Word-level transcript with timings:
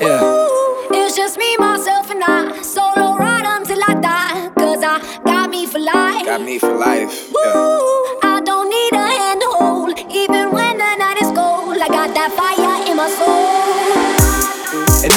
Yeah. 0.00 0.46
It's 0.90 1.16
just 1.16 1.38
me, 1.38 1.56
myself, 1.56 2.10
and 2.10 2.22
I. 2.22 2.62
Solo 2.62 3.16
ride 3.16 3.46
until 3.46 3.80
I 3.82 3.94
die. 3.94 4.50
Cause 4.56 4.82
I 4.82 5.00
got 5.24 5.50
me 5.50 5.66
for 5.66 5.78
life. 5.80 6.24
Got 6.24 6.42
me 6.42 6.58
for 6.58 6.74
life. 6.76 7.32
Yeah. 7.44 7.67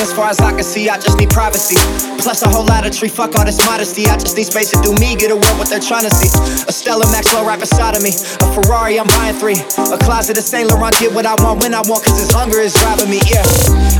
As 0.01 0.11
far 0.11 0.29
as 0.29 0.41
I 0.41 0.49
can 0.51 0.65
see, 0.65 0.89
I 0.89 0.97
just 0.97 1.17
need 1.17 1.29
privacy. 1.29 1.77
Plus 2.17 2.41
a 2.41 2.49
whole 2.49 2.65
lot 2.65 2.85
of 2.85 2.91
tree, 2.91 3.07
fuck 3.07 3.37
all 3.37 3.45
this 3.45 3.61
modesty. 3.69 4.09
I 4.09 4.17
just 4.17 4.35
need 4.35 4.49
space 4.49 4.73
to 4.73 4.79
do 4.81 4.93
me, 4.97 5.15
get 5.15 5.29
away 5.29 5.51
what 5.61 5.69
they're 5.69 5.81
trying 5.81 6.09
to 6.09 6.13
see. 6.13 6.29
A 6.65 6.73
Stella 6.73 7.05
Maxwell 7.13 7.45
right 7.45 7.59
beside 7.59 7.95
of 7.95 8.01
me. 8.01 8.09
A 8.41 8.47
Ferrari, 8.57 8.97
I'm 8.97 9.07
buying 9.21 9.37
three. 9.37 9.61
A 9.93 9.97
closet 10.01 10.37
of 10.37 10.43
Saint 10.43 10.69
Laurent, 10.69 10.97
get 10.97 11.13
what 11.13 11.25
I 11.29 11.37
want 11.45 11.61
when 11.61 11.73
I 11.73 11.85
want, 11.85 12.01
cause 12.03 12.17
this 12.17 12.33
hunger 12.33 12.57
is 12.57 12.73
driving 12.81 13.09
me, 13.13 13.21
yeah. 13.29 13.45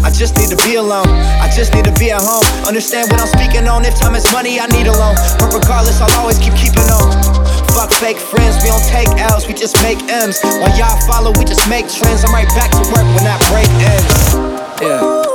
I 0.02 0.10
just 0.10 0.38
need 0.42 0.50
to 0.50 0.60
be 0.66 0.76
alone. 0.82 1.08
I 1.38 1.48
just 1.54 1.74
need 1.78 1.86
to 1.86 1.94
be 2.02 2.10
at 2.10 2.22
home. 2.22 2.46
Understand 2.66 3.14
what 3.14 3.22
I'm 3.22 3.30
speaking 3.30 3.70
on. 3.70 3.86
If 3.86 3.94
time 4.02 4.18
is 4.18 4.26
money, 4.34 4.60
I 4.60 4.66
need 4.74 4.90
a 4.90 4.96
loan. 4.98 5.14
But 5.38 5.54
regardless, 5.54 6.02
I'll 6.02 6.14
always 6.18 6.42
keep 6.42 6.58
keeping 6.58 6.90
on. 6.90 7.14
Fuck 7.78 7.94
fake 8.02 8.18
friends, 8.18 8.58
we 8.66 8.74
don't 8.74 8.86
take 8.90 9.10
L's, 9.22 9.46
we 9.48 9.54
just 9.54 9.78
make 9.86 10.02
M's. 10.10 10.42
While 10.42 10.74
y'all 10.74 10.98
follow, 11.06 11.30
we 11.38 11.46
just 11.46 11.70
make 11.70 11.86
trends. 11.86 12.26
I'm 12.26 12.34
right 12.34 12.50
back 12.58 12.74
to 12.74 12.84
work 12.90 13.06
when 13.14 13.24
that 13.30 13.38
break 13.54 13.70
ends. 13.86 14.82
Yeah. 14.82 15.31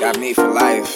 Got 0.00 0.20
me 0.20 0.34
for 0.34 0.52
life. 0.52 0.95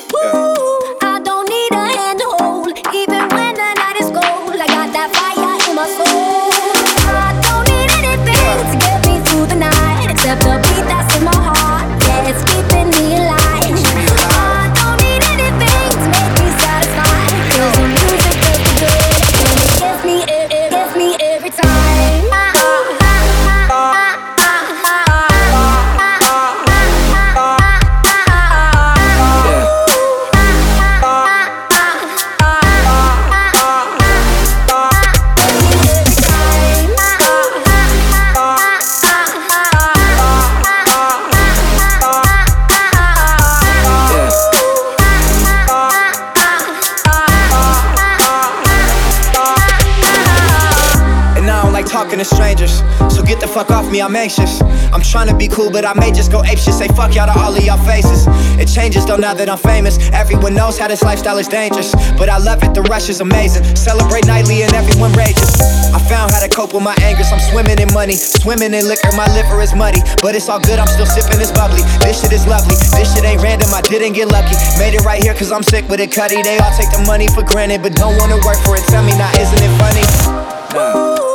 Talking 52.10 52.24
to 52.26 52.34
strangers. 52.34 52.82
So 53.14 53.22
get 53.22 53.38
the 53.38 53.46
fuck 53.46 53.70
off 53.70 53.86
me, 53.90 54.02
I'm 54.02 54.16
anxious. 54.16 54.60
I'm 54.90 55.02
trying 55.02 55.28
to 55.28 55.36
be 55.36 55.46
cool, 55.46 55.70
but 55.70 55.84
I 55.84 55.94
may 55.94 56.10
just 56.10 56.32
go 56.32 56.42
apeshit. 56.42 56.74
Say 56.74 56.88
fuck 56.88 57.14
y'all 57.14 57.30
to 57.30 57.38
all 57.38 57.54
of 57.54 57.62
y'all 57.62 57.78
faces. 57.86 58.26
It 58.58 58.66
changes 58.66 59.06
though 59.06 59.16
now 59.16 59.32
that 59.34 59.48
I'm 59.48 59.58
famous. 59.58 59.98
Everyone 60.10 60.54
knows 60.54 60.76
how 60.76 60.88
this 60.88 61.02
lifestyle 61.02 61.38
is 61.38 61.46
dangerous. 61.46 61.94
But 62.18 62.28
I 62.28 62.38
love 62.38 62.64
it, 62.64 62.74
the 62.74 62.82
rush 62.90 63.08
is 63.10 63.20
amazing. 63.20 63.62
Celebrate 63.76 64.26
nightly 64.26 64.62
and 64.62 64.74
everyone 64.74 65.12
rages. 65.12 65.54
I 65.94 66.02
found 66.10 66.32
how 66.34 66.42
to 66.42 66.50
cope 66.50 66.74
with 66.74 66.82
my 66.82 66.96
angers. 67.02 67.30
I'm 67.30 67.38
swimming 67.38 67.78
in 67.78 67.92
money, 67.94 68.14
swimming 68.16 68.74
in 68.74 68.88
liquor. 68.90 69.14
My 69.14 69.30
liver 69.30 69.62
is 69.62 69.74
muddy, 69.74 70.02
but 70.20 70.34
it's 70.34 70.48
all 70.48 70.58
good. 70.58 70.82
I'm 70.82 70.90
still 70.90 71.06
sipping 71.06 71.38
this 71.38 71.52
bubbly. 71.54 71.86
This 72.02 72.22
shit 72.22 72.32
is 72.32 72.42
lovely. 72.46 72.74
This 72.90 73.14
shit 73.14 73.22
ain't 73.22 73.40
random. 73.40 73.70
I 73.70 73.82
didn't 73.82 74.14
get 74.18 74.26
lucky. 74.26 74.58
Made 74.82 74.98
it 74.98 75.06
right 75.06 75.22
here 75.22 75.34
cause 75.34 75.52
I'm 75.52 75.62
sick 75.62 75.86
with 75.86 76.00
it, 76.00 76.10
cutty. 76.10 76.42
They 76.42 76.58
all 76.58 76.74
take 76.74 76.90
the 76.90 77.04
money 77.06 77.30
for 77.30 77.46
granted, 77.46 77.86
but 77.86 77.94
don't 77.94 78.18
wanna 78.18 78.42
work 78.42 78.58
for 78.66 78.74
it. 78.74 78.82
Tell 78.90 79.04
me 79.06 79.14
now, 79.14 79.30
isn't 79.38 79.62
it 79.62 79.72
funny? 79.78 81.29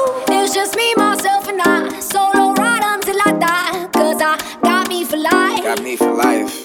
got 5.76 5.84
me 5.84 5.96
for 5.98 6.14
life. 6.14 6.65